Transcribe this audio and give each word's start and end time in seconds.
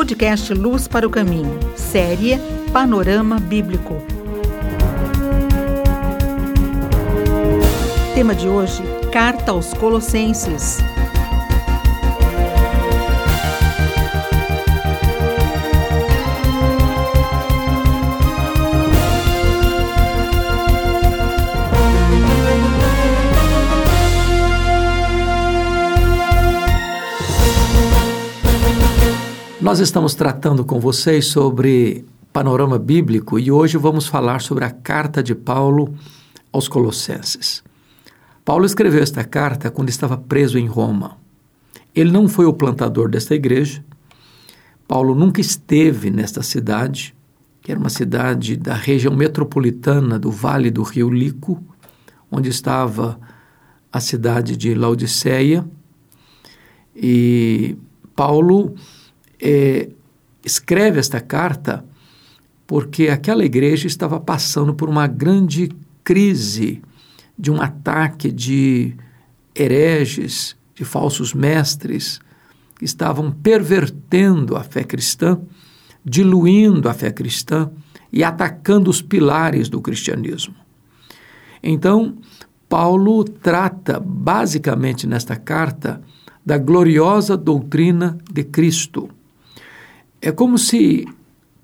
podcast 0.00 0.54
Luz 0.54 0.88
para 0.88 1.06
o 1.06 1.10
Caminho, 1.10 1.58
série 1.76 2.38
Panorama 2.72 3.38
Bíblico. 3.38 4.02
Tema 8.14 8.34
de 8.34 8.48
hoje: 8.48 8.82
Carta 9.12 9.52
aos 9.52 9.74
Colossenses. 9.74 10.78
Nós 29.60 29.78
estamos 29.78 30.14
tratando 30.14 30.64
com 30.64 30.80
vocês 30.80 31.26
sobre 31.26 32.06
panorama 32.32 32.78
bíblico 32.78 33.38
e 33.38 33.52
hoje 33.52 33.76
vamos 33.76 34.06
falar 34.06 34.40
sobre 34.40 34.64
a 34.64 34.70
carta 34.70 35.22
de 35.22 35.34
Paulo 35.34 35.94
aos 36.50 36.66
Colossenses. 36.66 37.62
Paulo 38.42 38.64
escreveu 38.64 39.02
esta 39.02 39.22
carta 39.22 39.70
quando 39.70 39.90
estava 39.90 40.16
preso 40.16 40.58
em 40.58 40.66
Roma. 40.66 41.18
Ele 41.94 42.10
não 42.10 42.26
foi 42.26 42.46
o 42.46 42.54
plantador 42.54 43.10
desta 43.10 43.34
igreja. 43.34 43.84
Paulo 44.88 45.14
nunca 45.14 45.42
esteve 45.42 46.08
nesta 46.10 46.42
cidade, 46.42 47.14
que 47.60 47.70
era 47.70 47.78
uma 47.78 47.90
cidade 47.90 48.56
da 48.56 48.74
região 48.74 49.14
metropolitana 49.14 50.18
do 50.18 50.30
Vale 50.30 50.70
do 50.70 50.82
Rio 50.82 51.10
Lico, 51.10 51.62
onde 52.32 52.48
estava 52.48 53.20
a 53.92 54.00
cidade 54.00 54.56
de 54.56 54.74
Laodiceia. 54.74 55.68
E 56.96 57.76
Paulo 58.16 58.74
é, 59.40 59.88
escreve 60.44 60.98
esta 60.98 61.20
carta 61.20 61.84
porque 62.66 63.08
aquela 63.08 63.44
igreja 63.44 63.86
estava 63.86 64.20
passando 64.20 64.74
por 64.74 64.88
uma 64.88 65.06
grande 65.06 65.70
crise 66.04 66.80
de 67.36 67.50
um 67.50 67.60
ataque 67.60 68.30
de 68.30 68.94
hereges, 69.54 70.56
de 70.74 70.84
falsos 70.84 71.34
mestres, 71.34 72.20
que 72.78 72.84
estavam 72.84 73.32
pervertendo 73.32 74.56
a 74.56 74.62
fé 74.62 74.84
cristã, 74.84 75.40
diluindo 76.04 76.88
a 76.88 76.94
fé 76.94 77.10
cristã 77.10 77.70
e 78.12 78.22
atacando 78.22 78.88
os 78.88 79.02
pilares 79.02 79.68
do 79.68 79.80
cristianismo. 79.80 80.54
Então, 81.62 82.18
Paulo 82.68 83.24
trata 83.24 83.98
basicamente 83.98 85.06
nesta 85.06 85.36
carta 85.36 86.00
da 86.46 86.56
gloriosa 86.56 87.36
doutrina 87.36 88.16
de 88.32 88.44
Cristo 88.44 89.10
é 90.20 90.30
como 90.30 90.58
se 90.58 91.06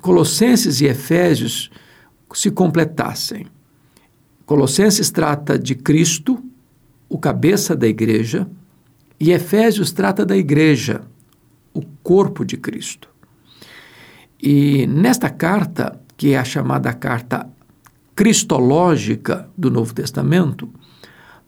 Colossenses 0.00 0.80
e 0.80 0.86
Efésios 0.86 1.70
se 2.34 2.50
completassem. 2.50 3.46
Colossenses 4.44 5.10
trata 5.10 5.58
de 5.58 5.74
Cristo, 5.74 6.42
o 7.08 7.18
cabeça 7.18 7.76
da 7.76 7.86
igreja, 7.86 8.48
e 9.18 9.30
Efésios 9.30 9.92
trata 9.92 10.26
da 10.26 10.36
igreja, 10.36 11.02
o 11.72 11.82
corpo 12.02 12.44
de 12.44 12.56
Cristo. 12.56 13.08
E 14.42 14.86
nesta 14.88 15.30
carta, 15.30 16.00
que 16.16 16.32
é 16.32 16.38
a 16.38 16.44
chamada 16.44 16.92
carta 16.92 17.48
cristológica 18.14 19.48
do 19.56 19.70
Novo 19.70 19.94
Testamento, 19.94 20.68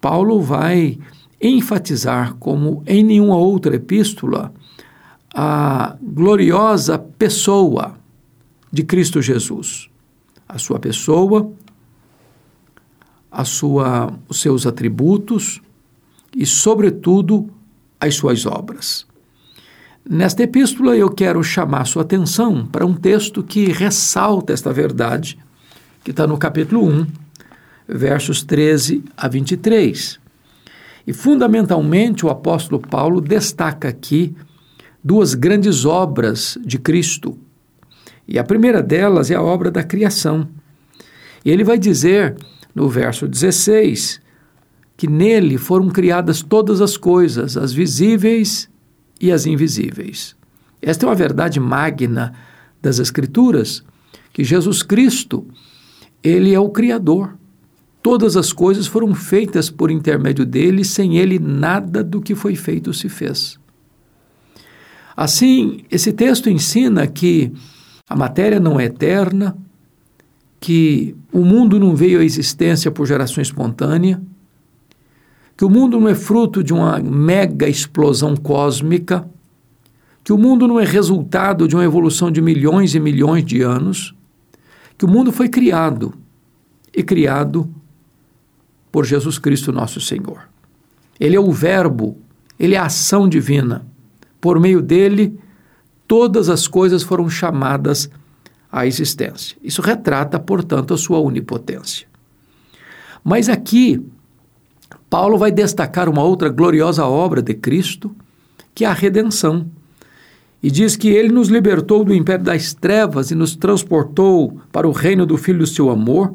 Paulo 0.00 0.40
vai 0.40 0.98
enfatizar, 1.40 2.34
como 2.36 2.82
em 2.86 3.04
nenhuma 3.04 3.36
outra 3.36 3.76
epístola, 3.76 4.52
a 5.34 5.96
gloriosa 6.00 6.98
pessoa 6.98 7.96
de 8.72 8.82
Cristo 8.82 9.20
Jesus. 9.20 9.88
A 10.48 10.58
sua 10.58 10.78
pessoa, 10.78 11.52
a 13.30 13.44
sua, 13.44 14.12
os 14.28 14.40
seus 14.40 14.66
atributos 14.66 15.60
e, 16.34 16.46
sobretudo, 16.46 17.50
as 18.00 18.14
suas 18.14 18.46
obras. 18.46 19.06
Nesta 20.08 20.42
epístola, 20.42 20.96
eu 20.96 21.10
quero 21.10 21.42
chamar 21.42 21.84
sua 21.84 22.02
atenção 22.02 22.66
para 22.66 22.86
um 22.86 22.94
texto 22.94 23.42
que 23.42 23.66
ressalta 23.66 24.52
esta 24.52 24.72
verdade, 24.72 25.38
que 26.02 26.10
está 26.12 26.26
no 26.26 26.38
capítulo 26.38 26.88
1, 26.88 27.06
versos 27.86 28.42
13 28.42 29.04
a 29.16 29.28
23. 29.28 30.18
E, 31.06 31.12
fundamentalmente, 31.12 32.24
o 32.24 32.30
apóstolo 32.30 32.80
Paulo 32.80 33.20
destaca 33.20 33.88
aqui 33.88 34.34
duas 35.02 35.34
grandes 35.34 35.84
obras 35.84 36.58
de 36.64 36.78
Cristo. 36.78 37.38
E 38.26 38.38
a 38.38 38.44
primeira 38.44 38.82
delas 38.82 39.30
é 39.30 39.34
a 39.34 39.42
obra 39.42 39.70
da 39.70 39.82
criação. 39.82 40.48
E 41.44 41.50
ele 41.50 41.64
vai 41.64 41.78
dizer 41.78 42.36
no 42.74 42.88
verso 42.88 43.26
16 43.26 44.20
que 44.96 45.06
nele 45.06 45.56
foram 45.56 45.88
criadas 45.88 46.42
todas 46.42 46.80
as 46.80 46.96
coisas, 46.96 47.56
as 47.56 47.72
visíveis 47.72 48.68
e 49.20 49.30
as 49.30 49.46
invisíveis. 49.46 50.36
Esta 50.82 51.06
é 51.06 51.08
uma 51.08 51.14
verdade 51.14 51.60
magna 51.60 52.34
das 52.82 52.98
Escrituras, 52.98 53.82
que 54.32 54.44
Jesus 54.44 54.82
Cristo, 54.82 55.46
ele 56.22 56.52
é 56.52 56.60
o 56.60 56.70
Criador. 56.70 57.36
Todas 58.02 58.36
as 58.36 58.52
coisas 58.52 58.86
foram 58.86 59.14
feitas 59.14 59.70
por 59.70 59.90
intermédio 59.90 60.44
dele, 60.44 60.84
sem 60.84 61.18
ele 61.18 61.38
nada 61.38 62.02
do 62.02 62.20
que 62.20 62.34
foi 62.34 62.54
feito 62.54 62.92
se 62.92 63.08
fez. 63.08 63.58
Assim, 65.20 65.80
esse 65.90 66.12
texto 66.12 66.48
ensina 66.48 67.04
que 67.08 67.52
a 68.08 68.14
matéria 68.14 68.60
não 68.60 68.78
é 68.78 68.84
eterna, 68.84 69.58
que 70.60 71.12
o 71.32 71.40
mundo 71.40 71.76
não 71.80 71.92
veio 71.96 72.20
à 72.20 72.24
existência 72.24 72.88
por 72.88 73.04
geração 73.04 73.42
espontânea, 73.42 74.22
que 75.56 75.64
o 75.64 75.68
mundo 75.68 75.98
não 75.98 76.08
é 76.08 76.14
fruto 76.14 76.62
de 76.62 76.72
uma 76.72 77.00
mega 77.00 77.68
explosão 77.68 78.36
cósmica, 78.36 79.28
que 80.22 80.32
o 80.32 80.38
mundo 80.38 80.68
não 80.68 80.78
é 80.78 80.84
resultado 80.84 81.66
de 81.66 81.74
uma 81.74 81.84
evolução 81.84 82.30
de 82.30 82.40
milhões 82.40 82.94
e 82.94 83.00
milhões 83.00 83.44
de 83.44 83.60
anos, 83.60 84.14
que 84.96 85.04
o 85.04 85.08
mundo 85.08 85.32
foi 85.32 85.48
criado 85.48 86.14
e 86.96 87.02
criado 87.02 87.68
por 88.92 89.04
Jesus 89.04 89.36
Cristo 89.36 89.72
nosso 89.72 90.00
Senhor. 90.00 90.48
Ele 91.18 91.34
é 91.34 91.40
o 91.40 91.50
Verbo, 91.50 92.16
ele 92.56 92.76
é 92.76 92.78
a 92.78 92.86
ação 92.86 93.28
divina. 93.28 93.84
Por 94.40 94.60
meio 94.60 94.80
dele, 94.80 95.38
todas 96.06 96.48
as 96.48 96.66
coisas 96.66 97.02
foram 97.02 97.28
chamadas 97.28 98.10
à 98.70 98.86
existência. 98.86 99.56
Isso 99.62 99.82
retrata, 99.82 100.38
portanto, 100.38 100.94
a 100.94 100.98
sua 100.98 101.18
onipotência. 101.18 102.06
Mas 103.24 103.48
aqui, 103.48 104.02
Paulo 105.10 105.38
vai 105.38 105.50
destacar 105.50 106.08
uma 106.08 106.22
outra 106.22 106.48
gloriosa 106.48 107.04
obra 107.04 107.42
de 107.42 107.54
Cristo, 107.54 108.14
que 108.74 108.84
é 108.84 108.88
a 108.88 108.92
redenção. 108.92 109.66
E 110.62 110.70
diz 110.70 110.96
que 110.96 111.08
ele 111.08 111.28
nos 111.28 111.48
libertou 111.48 112.04
do 112.04 112.14
império 112.14 112.44
das 112.44 112.74
trevas 112.74 113.30
e 113.30 113.34
nos 113.34 113.54
transportou 113.54 114.60
para 114.72 114.88
o 114.88 114.92
reino 114.92 115.24
do 115.24 115.36
Filho 115.36 115.60
do 115.60 115.66
seu 115.66 115.90
amor, 115.90 116.34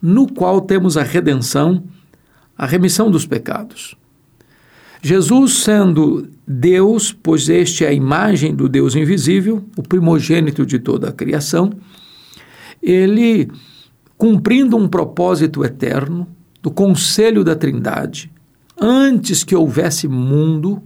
no 0.00 0.32
qual 0.32 0.60
temos 0.60 0.96
a 0.96 1.02
redenção, 1.02 1.82
a 2.56 2.66
remissão 2.66 3.10
dos 3.10 3.26
pecados. 3.26 3.96
Jesus, 5.04 5.58
sendo 5.58 6.30
Deus, 6.48 7.12
pois 7.12 7.50
este 7.50 7.84
é 7.84 7.88
a 7.88 7.92
imagem 7.92 8.54
do 8.54 8.70
Deus 8.70 8.96
invisível, 8.96 9.62
o 9.76 9.82
primogênito 9.82 10.64
de 10.64 10.78
toda 10.78 11.10
a 11.10 11.12
criação, 11.12 11.74
ele, 12.82 13.50
cumprindo 14.16 14.78
um 14.78 14.88
propósito 14.88 15.62
eterno 15.62 16.26
do 16.62 16.70
conselho 16.70 17.44
da 17.44 17.54
Trindade, 17.54 18.32
antes 18.80 19.44
que 19.44 19.54
houvesse 19.54 20.08
mundo, 20.08 20.82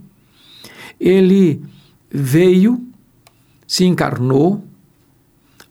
ele 0.99 1.61
veio, 2.11 2.85
se 3.65 3.85
encarnou, 3.85 4.61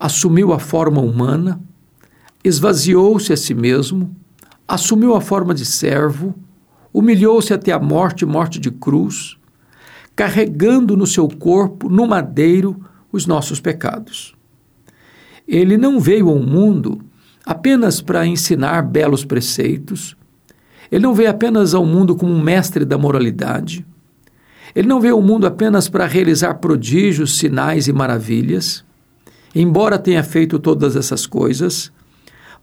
assumiu 0.01 0.55
a 0.55 0.59
forma 0.59 1.03
humana, 1.03 1.61
esvaziou-se 2.43 3.31
a 3.31 3.37
si 3.37 3.53
mesmo, 3.53 4.17
assumiu 4.67 5.15
a 5.15 5.21
forma 5.21 5.55
de 5.55 5.67
servo, 5.67 6.35
humilhou-se 6.93 7.53
até 7.53 7.73
a 7.73 7.79
morte, 7.79 8.25
morte 8.25 8.59
de 8.59 8.71
cruz, 8.71 9.37
carregando 10.17 10.97
no 10.97 11.07
seu 11.07 11.29
corpo, 11.29 11.89
no 11.89 12.07
madeiro, 12.07 12.85
os 13.13 13.27
nossos 13.27 13.61
pecados. 13.61 14.35
Ele 15.47 15.77
não 15.77 16.01
veio 16.01 16.29
ao 16.29 16.39
mundo 16.39 17.01
apenas 17.45 18.01
para 18.01 18.27
ensinar 18.27 18.83
belos 18.83 19.25
preceitos, 19.25 20.17
ele 20.91 21.03
não 21.03 21.15
veio 21.15 21.31
apenas 21.31 21.75
ao 21.75 21.85
mundo 21.85 22.17
como 22.17 22.33
um 22.33 22.43
mestre 22.43 22.85
da 22.85 22.99
moralidade, 22.99 23.87
ele 24.75 24.89
não 24.89 25.01
veio 25.01 25.15
ao 25.15 25.23
mundo 25.23 25.47
apenas 25.47 25.89
para 25.89 26.07
realizar 26.07 26.55
prodígios, 26.55 27.39
sinais 27.39 27.89
e 27.89 27.93
maravilhas, 27.93 28.85
embora 29.55 29.99
tenha 29.99 30.23
feito 30.23 30.59
todas 30.59 30.97
essas 30.97 31.27
coisas, 31.27 31.91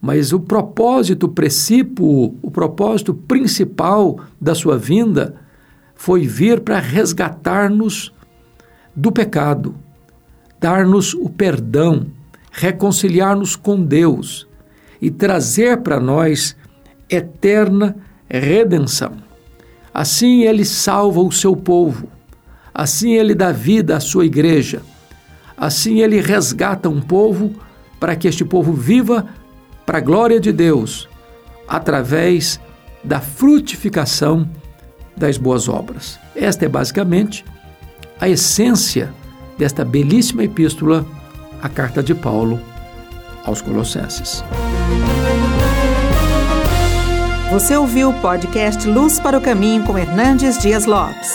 mas 0.02 0.34
o 0.34 0.40
propósito 0.40 1.28
precípuo, 1.28 2.38
o 2.42 2.52
propósito 2.52 3.14
principal 3.14 4.20
da 4.40 4.54
sua 4.54 4.78
vinda 4.78 5.36
foi 5.96 6.28
vir 6.28 6.60
para 6.60 6.80
resgatar-nos 6.80 8.14
do 8.96 9.12
pecado, 9.12 9.76
dar-nos 10.60 11.14
o 11.14 11.30
perdão, 11.30 12.08
reconciliar-nos 12.52 13.56
com 13.56 13.82
Deus 13.82 14.48
e 15.02 15.10
trazer 15.10 15.82
para 15.82 16.00
nós 16.00 16.56
eterna 17.10 17.96
redenção. 18.30 19.14
Assim 19.94 20.44
ele 20.44 20.66
salva 20.66 21.22
o 21.22 21.32
seu 21.32 21.56
povo, 21.56 22.08
assim 22.74 23.14
ele 23.14 23.34
dá 23.34 23.52
vida 23.52 23.96
à 23.96 24.00
sua 24.00 24.26
igreja, 24.26 24.82
assim 25.58 26.02
ele 26.02 26.20
resgata 26.20 26.90
um 26.90 27.02
povo 27.02 27.54
para 28.00 28.16
que 28.16 28.28
este 28.28 28.44
povo 28.44 28.74
viva 28.74 29.26
para 29.86 30.00
a 30.00 30.02
glória 30.02 30.40
de 30.40 30.52
Deus, 30.52 31.08
através 31.68 32.60
da 33.04 33.20
frutificação 33.20 34.50
das 35.16 35.38
boas 35.38 35.70
obras. 35.70 36.20
Esta 36.36 36.66
é 36.66 36.70
basicamente 36.70 37.46
a 38.20 38.28
essência 38.28 39.14
desta 39.58 39.86
belíssima 39.86 40.44
epístola, 40.44 41.06
a 41.62 41.70
carta 41.70 42.02
de 42.02 42.14
Paulo 42.14 42.60
aos 43.46 43.62
Colossenses. 43.62 44.44
Você 47.52 47.78
ouviu 47.78 48.10
o 48.10 48.14
podcast 48.22 48.88
Luz 48.90 49.20
para 49.20 49.38
o 49.38 49.42
Caminho 49.42 49.84
com 49.84 49.98
Hernandes 49.98 50.58
Dias 50.58 50.86
Lopes. 50.86 51.32